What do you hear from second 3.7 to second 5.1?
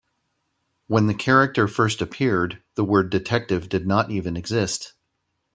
not even exist.